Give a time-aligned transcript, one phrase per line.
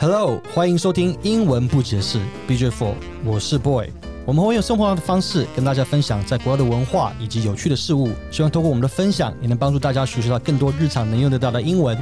[0.00, 2.18] Hello，欢迎收听英文不解释
[2.48, 3.88] BJ Four，我是 Boy。
[4.26, 11.96] 我们会用生活的方式跟大家分享在国外的文化以及有趣的事物，希望通过我们的分享，也能帮助大家学习到更多日常能用得到的英文。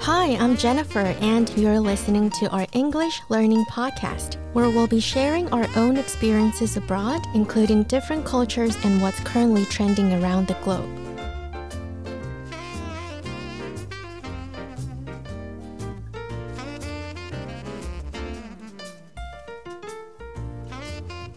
[0.00, 5.48] Hi, I'm Jennifer, and you're listening to our English learning podcast, where we'll be sharing
[5.48, 10.88] our own experiences abroad, including different cultures and what's currently trending around the globe.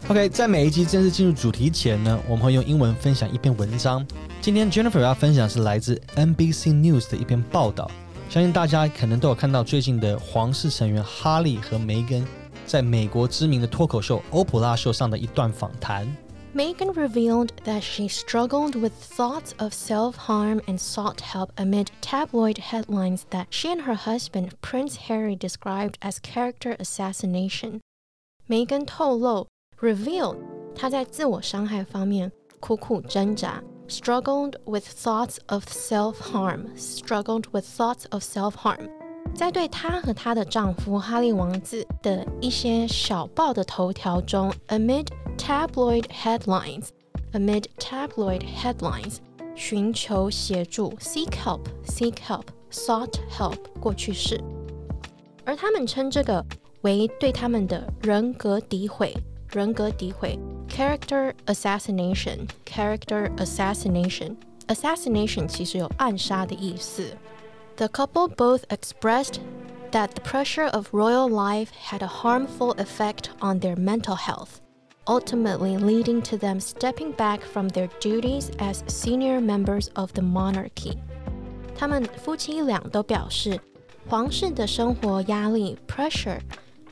[0.08, 4.04] OK，在每一集正式进入主题前呢，我们会用英文分享一篇文章。
[4.40, 7.90] 今天 Jennifer 要分享是来自 NBC News 的一篇报道。
[8.28, 12.26] 相信大家可能都有看到最近的皇室成员哈利和梅根
[12.66, 16.06] 在美国知名的脱口秀《欧普拉秀》上的一段访谈。
[16.54, 23.20] Meghan revealed that she struggled with thoughts of self harm and sought help amid tabloid headlines
[23.30, 27.80] that she and her husband, Prince Harry, described as character assassination.
[28.48, 29.46] Meghan 透露
[29.80, 30.36] revealed
[30.74, 38.88] 她在自我伤害方面苦苦挣扎，struggled with thoughts of self-harm，struggled with thoughts of self-harm。
[39.34, 49.16] 在对她和她的丈夫哈利王子的一些小报的头条中，amid tabloid headlines，amid tabloid headlines，
[49.56, 54.40] 寻求协助，seek help，seek help，sought help 过去式，
[55.44, 56.44] 而他们称这个
[56.82, 59.12] 为对他们的人格诋毁。
[59.48, 64.36] 人格诋毁 （character assassination）。character assassination
[64.68, 67.16] assassination 其实有暗杀的意思。
[67.76, 69.40] The couple both expressed
[69.90, 74.60] that the pressure of royal life had a harmful effect on their mental health,
[75.06, 80.98] ultimately leading to them stepping back from their duties as senior members of the monarchy.
[81.76, 83.60] 他们夫妻俩都表示，
[84.08, 86.40] 皇室的生活压力 pressure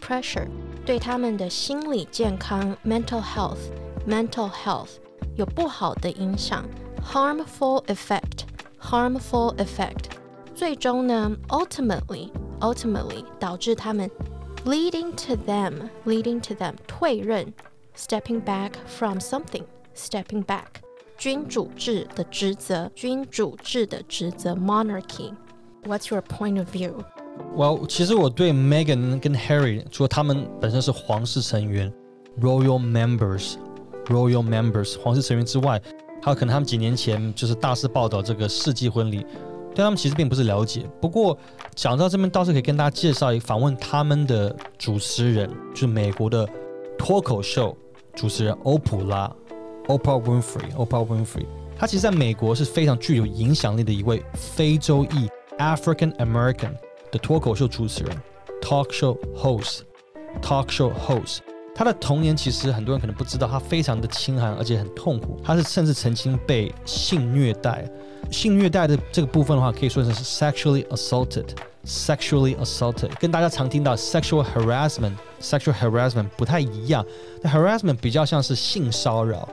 [0.00, 0.48] pressure
[0.84, 3.58] 对他们的心理健康 mental health
[4.06, 4.90] mental health
[5.36, 6.64] 有不好的影响
[7.02, 8.44] harmful effect
[8.80, 10.10] harmful effect
[10.54, 14.10] 最终呢 ultimately ultimately 导致他们
[14.64, 17.52] leading to them leading to them 退任
[17.96, 19.64] stepping back from something
[19.94, 20.66] stepping back
[21.16, 25.34] 君主制的职责君主制的职责 monarchy
[25.84, 26.94] what's your point of view
[27.55, 31.91] Well，其实我对 Megan 跟 Harry，除了他们本身是皇室成员
[32.41, 35.81] （Royal Members），Royal Members 皇室成员之外，
[36.21, 39.25] 还有可能他们几年前就是大肆报道这个世纪婚礼，
[39.73, 40.85] 对他们其实并不是了解。
[40.99, 41.37] 不过
[41.75, 46.45] 讲到这边，倒是可以跟大家介绍一个访问他们的主持人，就是美国的
[46.97, 47.75] 脱口秀
[48.15, 49.33] 主持人欧普拉
[49.87, 51.45] （Oprah Winfrey），Oprah Winfrey。
[51.77, 56.71] 她其实在美国是非常具有影响力的一位非洲裔 （African American）。
[57.17, 58.15] 脱口秀主持人
[58.61, 61.39] ，talk show host，talk show host。
[61.73, 65.37] 他的童年其实很多人可能不知道，他非常的清寒，而且很痛苦。
[65.43, 67.85] 他是甚至曾经被性虐待。
[68.31, 77.05] 性虐待的这个部分的话，可以说是 sexually assaulted，sexually assaulted，跟大家常听到 sexual harassment，sexual harassment 不太一样。
[77.41, 79.47] 那 harassment 比较像是性骚扰。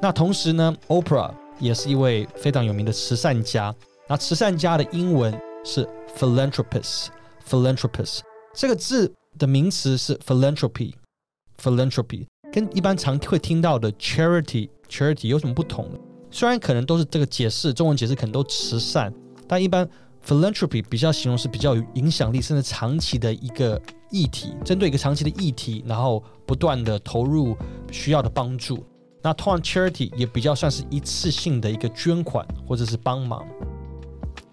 [0.00, 3.74] 那同时呢，Oprah 也是一位非常有名的慈善家。
[4.06, 5.86] 那慈善家的英文是
[6.18, 8.20] philanthropist，philanthropist
[8.54, 15.88] 这个字的名词是 philanthropy，philanthropy 跟一般常会听到的 charity，charity 有什么不同？
[16.30, 19.12] 虽然可能都是这个解释，中文解释可能都慈善，
[19.46, 19.88] 但一般
[20.26, 23.80] philanthropy 比较形容是比较有影响力，甚至长期的一个
[24.10, 27.56] 议题，针对一个长期的议题，然后不断的投入
[27.92, 28.84] 需要的帮助。
[29.22, 33.46] 那通常 charity 也比较算是一次性的一个捐款或者是帮忙。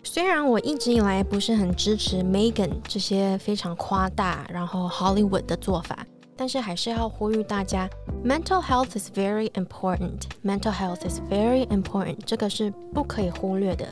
[0.07, 6.05] 虽然我一直以来不是很支持 Megan 这些非常夸大，然后 Hollywood 的做法，
[6.37, 7.89] 但是还是要呼吁大家
[8.23, 10.21] ，mental health is very important.
[10.43, 12.17] Mental health is very important.
[12.23, 13.87] 这个是不可以忽略的。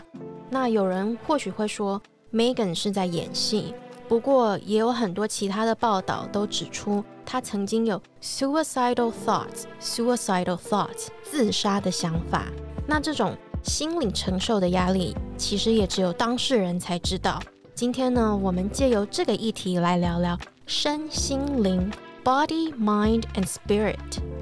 [0.51, 1.99] 那有人或许会说
[2.31, 3.73] ，Megan 是在演戏，
[4.07, 12.45] 不过也有很多其他的报道都指出，她曾经有 suicidal thoughts, suicidal thoughts 自杀的想法。
[12.85, 17.37] 那这种心理承受的压力，其实也只有当事人才知道。
[17.75, 21.91] 今天呢，我们借由这个议题来聊聊身心灵
[22.23, 23.97] （body, mind, and spirit）。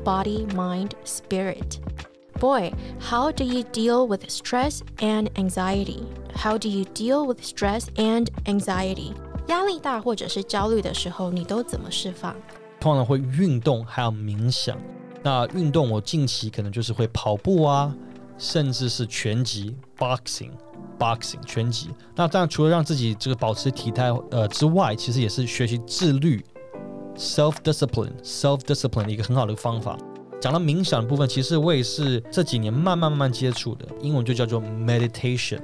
[0.06, 1.80] Body, mind, spirit.
[2.39, 6.03] Boy, how do you deal with stress and anxiety?
[6.36, 9.13] How do you deal with stress and anxiety?
[9.48, 12.36] 压力大或者是焦虑的时候，你都怎么释放？
[12.80, 14.77] 通常会运动，还有冥想。
[15.24, 17.92] 那运动，我近期可能就是会跑步啊。
[18.38, 20.50] 甚至是拳击 （boxing）。
[21.01, 21.89] Boxing 拳击。
[22.15, 26.45] 那当然除了让自己这个保持体态呃之外，其实也是学习自律
[27.15, 29.98] ，self discipline self discipline 一个很好的方法。
[30.39, 35.59] 讲到冥想的部分，其实我也是这几年慢慢慢慢接触的，英文就叫做 meditation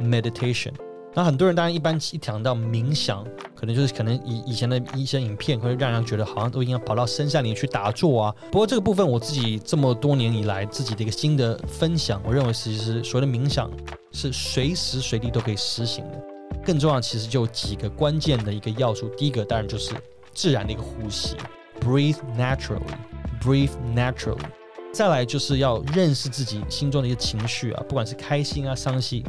[0.00, 0.72] meditation。
[1.12, 3.24] 那很多人当然一般一讲到冥想，
[3.56, 8.34] 可能就是可能以以前的一些影片会让人觉得好像都应该跑到深山里去打坐啊。
[8.52, 13.68] 不过这个部分我自己这么多年以来自己的一个新的分享，我认为其实所谓的冥想
[14.12, 16.22] 是随时随地都可以实行的。
[16.64, 19.92] 更重要其实就几个关键的一个要素，第一个当然就是
[20.32, 21.34] 自然的一个呼吸
[21.80, 24.59] ，breathe naturally，breathe naturally。
[24.92, 29.24] 再来就是要认识自己心中的一个情绪啊，不管是开心啊、伤心。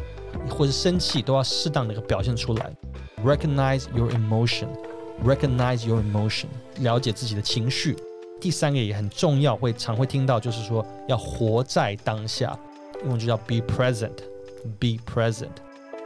[0.50, 2.74] 或是生气都要适当的一个表现出来
[3.24, 6.46] ，recognize your emotion，recognize your emotion，
[6.80, 7.98] 了解自己的情绪。
[8.40, 12.58] 第三个也很重要，会常会听到，就是说要活在当下，
[13.04, 15.50] 英文就叫 be present，be present。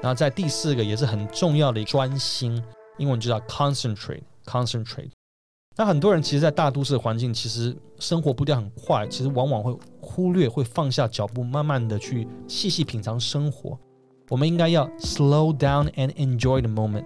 [0.02, 2.62] 然后在第四个也是很重要的专心，
[2.98, 5.12] 英文就叫 concentrate，concentrate。
[5.77, 13.77] 那很多人其实，在大都市环境，其实生活步调很快，其实往往会忽略，会放下脚步，慢慢的去细细品尝生活。
[14.30, 17.04] 我们应该要 slow down and enjoy the moment。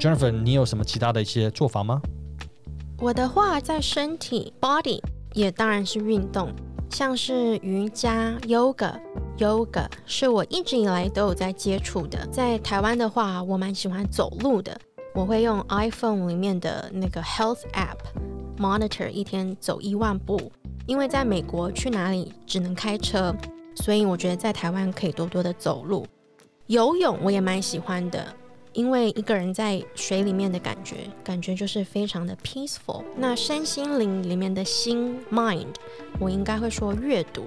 [0.00, 2.02] Jennifer，你有什么其他的一些做法吗？
[2.98, 5.00] 我的话，在身体 body
[5.32, 6.50] 也当然是运动，
[6.90, 8.98] 像是瑜伽 yoga
[9.38, 12.26] yoga 是我一直以来都有在接触的。
[12.32, 14.76] 在台湾的话，我蛮喜欢走路的，
[15.16, 17.96] 我会用 iPhone 里面的那个 health app
[18.58, 20.52] monitor 一天走一万步，
[20.84, 23.34] 因为在美国去哪里只能开车，
[23.76, 26.06] 所以我觉得在台湾可以多多的走路。
[26.66, 28.26] 游泳我也蛮喜欢的，
[28.74, 33.02] 因为一个人在水里面的感觉，感觉就是非常的 peaceful。
[33.16, 35.74] 那身心灵里面的心 mind，
[36.20, 37.42] 我应该会说阅读。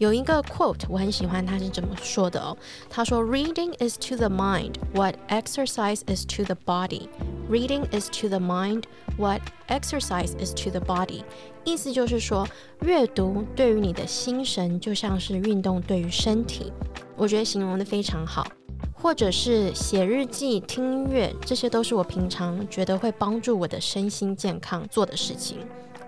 [0.00, 2.56] 有一个 quote 我很喜欢，他是怎么说的哦？
[2.88, 7.06] 他说：“Reading is to the mind what exercise is to the body.
[7.50, 8.84] Reading is to the mind
[9.18, 11.22] what exercise is to the body。”
[11.64, 12.48] 意思就是说，
[12.80, 16.72] 阅读对于你的心神就像是运动对于身体。
[17.14, 18.46] 我觉得形容的非常好。
[18.94, 25.58] 或者是写日记、听音乐，这些都是我平常觉得会帮助我的身心健康做的事情。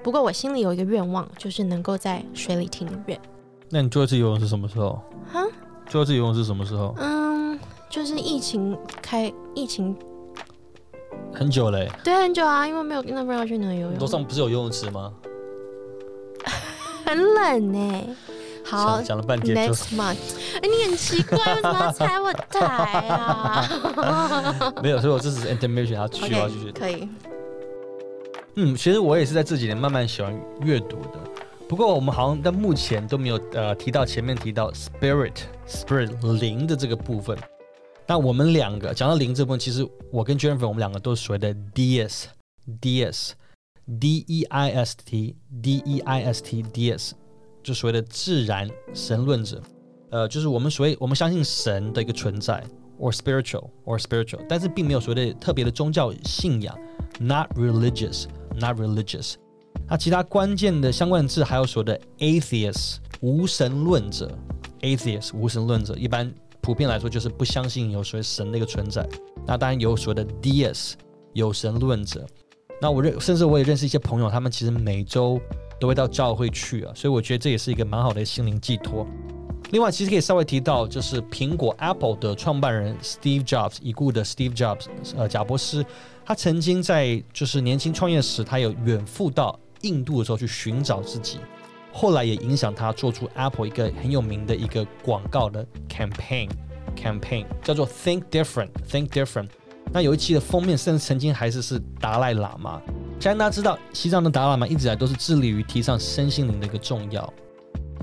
[0.03, 3.21] 不过我心里有一个愿望，就是能够在水里听音乐。
[3.75, 5.01] 那你最后一次游泳是什么时候？
[5.33, 5.43] 哈？
[5.87, 6.95] 最后一次游泳是什么时候？
[6.99, 7.59] 嗯，
[7.89, 9.97] 就是疫情开，疫情
[11.33, 11.91] 很久嘞。
[12.05, 13.99] 对，很久啊，因为没有那不知道去哪游泳。
[13.99, 15.11] 楼上不是有游泳池吗？
[17.07, 18.17] 很冷呢。
[18.63, 20.19] 好，讲了半天，next month。
[20.57, 23.67] 哎，你很奇怪，为什么要踩我台啊？
[24.85, 26.71] 没有，所以我这只是 intermission，要继续，要继续。
[26.73, 27.09] 可以。
[28.57, 31.32] 嗯，其实我也是在这几年慢慢喜欢阅读的。
[31.73, 37.35] 不过我们好像在目前都没有呃提到前面提到 spirit，spirit 灵的这个部分。
[38.05, 43.37] 但我们两个讲到灵这部分，其实我跟 Jennifer 我们两个都是所谓的 DSDSD
[44.27, 47.15] E I S T D E I S T D S，
[47.63, 49.63] 就所谓的自然神论者。
[50.11, 52.63] 呃，就是我们所谓我们相信神的一个存在
[53.01, 56.79] ，or spiritual，or spiritual，但是并没有所谓的特别的宗教信仰
[57.19, 59.37] ，not religious，not religious。
[59.93, 64.27] 那其他关键的相关字还有所谓的 atheist，无神论者
[64.81, 69.07] ，atheist 无神论者，一般普遍来说就是不相信有所谓神的一个存在。
[69.47, 70.95] 那当然有所谓的 deist，
[71.35, 72.27] 有神论者。
[72.81, 75.39] 那我认，甚至我也认识一些朋友，他们其实每周。
[75.79, 79.05] 都会到教会去啊，所以我觉得这也是一个蛮好的心灵寄托。
[79.73, 85.85] 另外，其实可以稍微提到，就是苹果 Apple 的创办人 Steve Jobs，已故的 Steve Jobs，呃，贾伯斯，
[86.25, 91.39] 他曾经在就是年轻创业时，他有远赴到印度的时候去寻找自己，
[91.93, 99.49] 后来也影响他做出 Apple 一个很有名的一个广告的 campaign，campaign 叫做 Think Different，Think Different。
[99.93, 102.81] 那有一期的封面甚至曾经还是是达赖喇嘛。
[103.21, 107.33] 相信大家知道，西藏的达赖喇嘛一直以来都是致力于提倡身心灵的一个重要。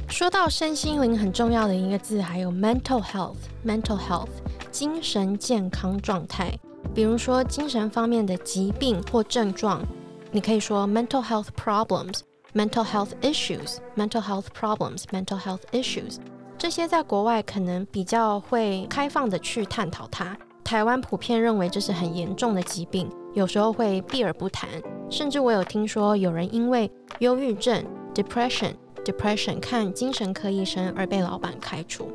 [0.07, 4.29] 说到身心灵很重要的一个字，还有 mental health，mental health
[4.71, 6.57] 精神健康状态。
[6.95, 9.86] 比如说精神方面的疾病或症状，
[10.31, 16.17] 你可以说 mental health problems，mental health issues，mental health problems，mental health issues。
[16.57, 20.38] 这些在国外可能比较会开放的去探讨它。
[20.63, 24.69] 台湾普遍认为这是很严重的疾病，有时候会避而不谈。
[25.09, 27.83] 甚至我有听说有人因为忧郁症
[28.13, 32.12] （depression） depression 看精神科医生而被老板开除。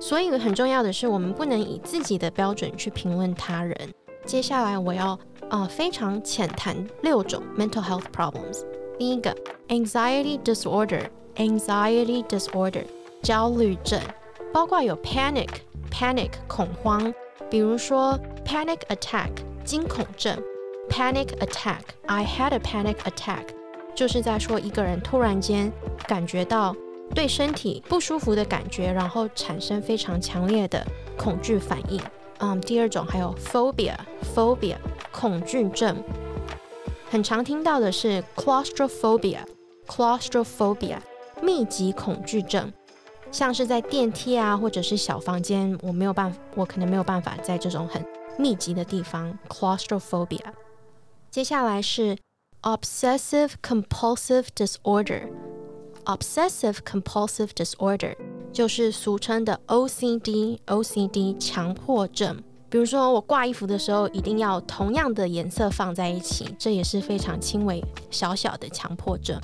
[0.00, 3.76] 所以很重要的是，我们不能以自己的标准去评论他人。
[4.24, 5.18] 接下来我要
[5.50, 8.64] 啊非常浅谈六种 mental health problems。
[8.98, 9.34] 第一个
[9.68, 12.84] anxiety disorder，anxiety disorder
[13.22, 14.00] 焦虑症，
[14.52, 15.48] 包括有 panic。
[15.90, 17.12] panic 恐慌，
[17.50, 19.30] 比如说 panic attack
[19.64, 20.38] 惊恐症
[20.90, 23.44] ，panic attack，I had a panic attack，
[23.94, 25.72] 就是在说一个人突然间
[26.06, 26.76] 感觉到
[27.14, 30.86] 对身体不舒服的感觉，然后产生非常强烈的
[31.16, 31.98] 恐惧反应。
[32.40, 34.76] 嗯，第二种还有 phobia，phobia
[35.18, 35.96] 恐惧症，
[37.10, 40.98] 很常听到的是 claustrophobia，claustrophobia
[41.42, 42.72] 密集恐惧症。
[43.32, 48.06] 像是在电梯啊，或者是小房间，我没有办法，我可能没有办法在这种很
[48.38, 50.52] 密集的地方，claustrophobia。
[51.32, 52.16] 接下来是
[52.62, 58.14] obsessive compulsive disorder，obsessive compulsive disorder
[58.52, 62.40] 就是俗称的 OCD，OCD 强迫症。
[62.70, 69.40] 比如说我挂衣服的时候，一定要同样的颜色放在一起，这也是非常轻微小小的强迫症。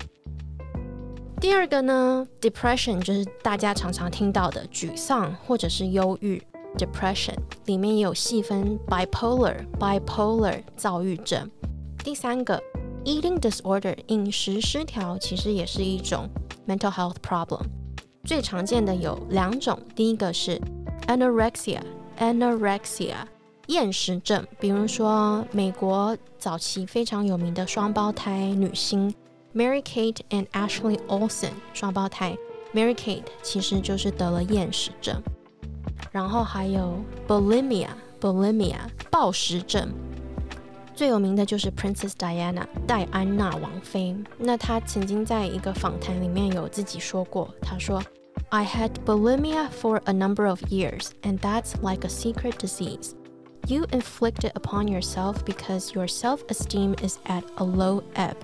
[1.41, 6.43] 第二个呢，depression 就是大家常常听到的沮丧或者是忧郁
[6.77, 7.35] ，depression
[7.67, 11.51] 里面也有细分 bipolar，bipolar 躁郁症。
[12.03, 12.63] 第三个
[13.05, 16.29] ，eating disorder 饮食失调其实也是一种
[16.67, 17.63] mental health problem。
[18.25, 20.61] 最常见的有两种，第一个是
[21.07, 21.81] anorexia
[22.19, 23.15] anorexia
[23.67, 24.47] 厌食症。
[24.59, 29.15] 比如说美国早期非常有名的双胞胎女星
[29.55, 32.37] mary kate and ashley olsen 双胞胎。
[32.75, 35.23] Mary kate 其实就是得了厌食症。
[36.11, 37.89] 然后还有 bulimia
[38.21, 38.77] bulimia
[39.11, 39.89] 暴食症。
[40.95, 44.17] 最有名的就是 princess diana 戴安娜王妃。
[44.39, 48.03] 那她曾经在一个访谈里面有自己说过她说
[48.54, 53.16] ：“I had bulimia for a number of years, and that's like a secret disease.
[53.68, 58.36] You inflict it upon yourself because your self-esteem is at a low ebb.”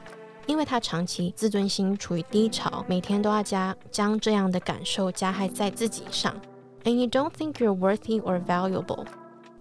[0.48, 6.36] 因为他长期自尊心处于低潮，每天都要加将这样的感受加害在自己上。
[6.84, 9.08] And you don't think you're worthy or valuable，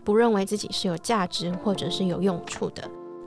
[0.04, 2.82] 不认为自己是有价值或者是有用处的。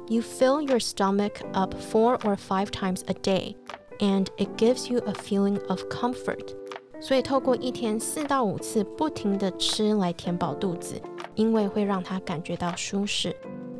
[0.07, 3.55] You fill your stomach up four or five times a day,
[3.97, 6.53] and it gives you a feeling of comfort。
[7.01, 11.01] 所以透过一天四到五次不停的吃来填饱肚子，
[11.35, 13.35] 因为会让他感觉到舒适。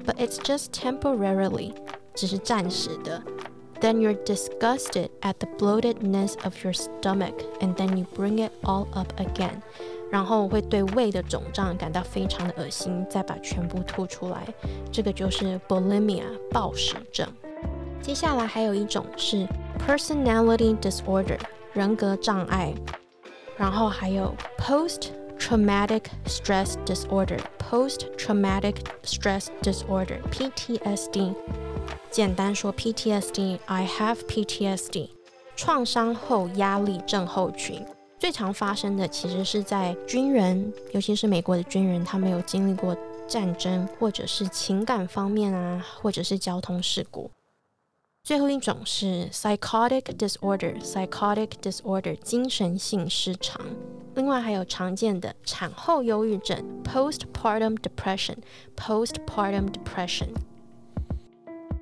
[0.05, 1.73] But it's just temporarily，
[2.13, 3.21] 只是暂时的。
[3.79, 9.11] then you're disgusted at the bloatedness of your stomach, and then you bring it all up
[9.17, 9.61] again.
[10.09, 14.47] 然后会对胃的肿胀感到非常的恶心，再把全部吐出来。
[14.91, 17.27] 这个就是 bulimia 暴食症。
[18.01, 19.45] 接下来还有一种是
[19.85, 21.37] personality disorder
[21.73, 22.73] 人格障碍，
[23.56, 31.34] 然后还有 post traumatic stress disorder post traumatic stress disorder PTSD。
[32.10, 35.10] 简单说，PTSD，I have PTSD，
[35.56, 37.84] 创伤后压力症候群
[38.18, 47.30] 最常发生的其实是在军人，尤其是美国的军人，他们有经历过战争，或者是情感方面啊，或者是交通事故。
[48.24, 53.60] 最后一种是 psychotic disorder，psychotic disorder 精神性失常。
[54.14, 60.28] 另外还有常见的产后忧郁症，postpartum depression，postpartum depression。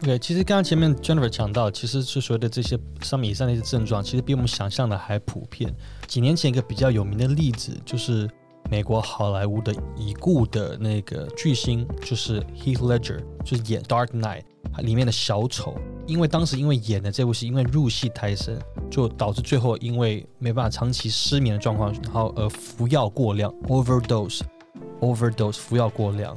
[0.02, 5.70] OK，其实刚刚前面 Jennifer 讲到，其实是所谓的这些上面以上的一些症状，其实比我们想象的还普遍。
[6.06, 8.26] 几年前一个比较有名的例子，就是
[8.70, 14.44] 美国好莱坞的已故的那个巨星，就是 Heath Ledger，就是演 Dark Knight
[14.78, 15.76] 里面的小丑。
[16.06, 18.58] 因为当时因为演的这部戏，因为入戏太深，
[18.90, 26.36] 就导致最后因为没办法长期失眠的状况，然后而服药过量 （overdose），overdose 服药过量，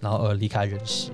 [0.00, 1.12] 然后而离开人世。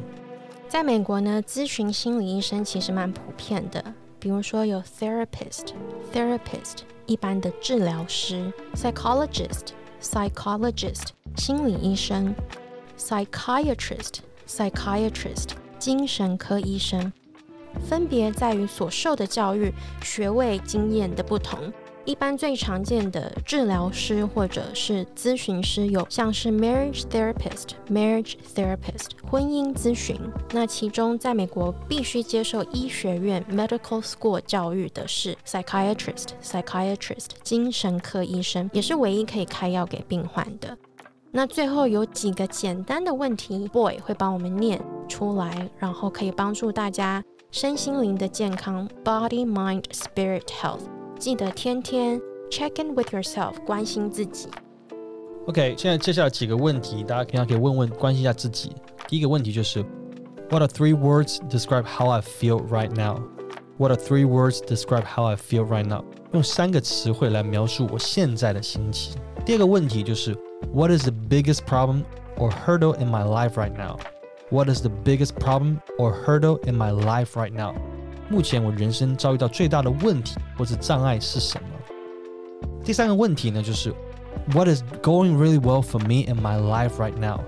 [0.68, 3.84] 在美国呢，咨询心理医生其实蛮普遍的。
[4.20, 12.34] 比如说有 therapist，therapist 一般的治疗师；psychologist，psychologist 心理医生
[12.98, 17.12] ；psychiatrist，psychiatrist 精神科医生。
[17.88, 21.72] 分别在于所受的教育、学位、经验的不同。
[22.04, 30.18] 一般最常见的治疗师或者是咨询师有像是 marriage therapist、marriage therapist 婚姻咨询。
[30.52, 40.78] 那其中在美国必须接受医学院 medical school 教育的是 psychiatrist、psychiatrist 精神科医生，也是唯一可以开药给病患的。
[41.30, 50.80] 那最后有几个简单的问题，boy 会帮我们念出来，然后可以帮助大家身心灵的健康 body mind spirit health。
[51.18, 52.18] 记得天天
[52.50, 54.48] check in with yourself，关心自己。
[55.46, 58.72] OK，现在接下来几个问题，大家平常可以问问，关心一下自己。
[59.06, 59.84] 第一个问题就是
[60.48, 65.36] ，What are three words describe how I feel right now？What are three words describe how I
[65.36, 66.04] feel right now？
[66.32, 69.20] 用三个词汇来描述我现在的心情。
[69.47, 70.35] 第二个问题就是
[70.73, 72.03] What is the biggest problem
[72.37, 73.97] or hurdle in my life right now?
[74.49, 77.75] What is the biggest problem or hurdle in my life right now?
[78.29, 81.67] 目前我人生遭遇到最大的问题或者障碍是什么？
[82.83, 83.93] 第三个问题呢，就是
[84.53, 87.41] What is going really well for me in my life right now?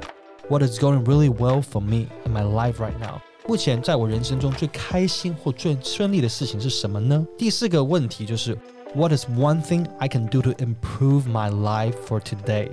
[0.50, 3.22] What is going really well for me in my life right now?
[3.48, 7.26] 目前在我人生中最开心或最顺利的事情是什么呢？
[7.38, 8.58] 第四个问题就是
[8.94, 12.70] What is one thing I can do to improve my life for today?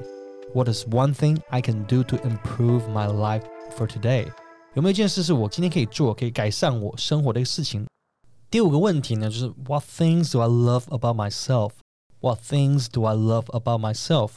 [0.54, 3.42] What is one thing I can do to improve my life
[3.76, 4.30] for today?
[4.75, 7.87] 有没有一件事是我今天可以做，可以改善我生活的一个事情？
[8.50, 11.73] 第五个问题呢，就是 What things do I love about myself?
[12.21, 14.32] What things do I love about myself?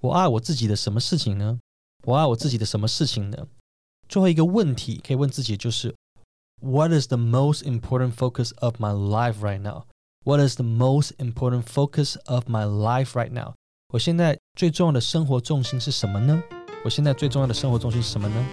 [0.00, 1.58] 我爱我自己的什么事情呢？
[2.04, 3.46] 我爱我自己的什么事情呢？
[4.08, 5.94] 最后一个问题可以问自己就是，
[6.60, 9.84] What is the most important focus of my life right now?
[10.27, 13.53] What is the most important focus of my life right now?
[13.93, 16.41] 我现在最重要的生活重心是什么呢？
[16.83, 18.45] 我现在最重要的生活重心是什么呢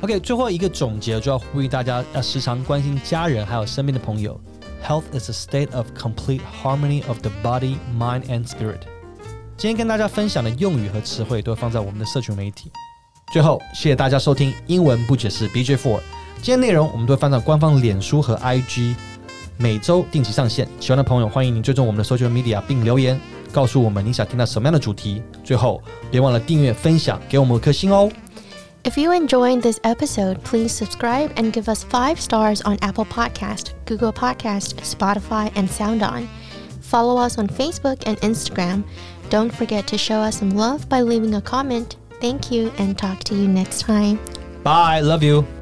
[0.00, 4.40] ？OK，最后一个总结就要呼吁大家要时常关心家人还有身边的朋友。
[4.84, 8.80] Health is a state of complete harmony of the body, mind, and spirit。
[9.56, 12.72] 今天跟大家分享的用语和词汇都会放在我们的社群媒体。
[13.32, 16.00] 最后，谢谢大家收听英文不解释 BJ Four。
[16.42, 18.96] 今天内容我们都会放在官方脸书和 IG，
[19.57, 20.67] 每周定期上线。
[20.79, 23.19] 喜欢的朋友欢迎您追踪我们的 social media 并留言
[23.51, 25.21] 告诉我们你想听到什么样的主题。
[25.43, 28.09] 最后，别忘了订阅、分享，给我们颗星哦。
[28.83, 34.11] If you enjoyed this episode, please subscribe and give us five stars on Apple Podcast, Google
[34.11, 36.25] Podcast, Spotify, and SoundOn.
[36.81, 38.83] Follow us on Facebook and Instagram.
[39.29, 41.95] Don't forget to show us some love by leaving a comment.
[42.19, 44.19] Thank you and talk to you next time.
[44.63, 45.01] Bye.
[45.01, 45.56] Love you.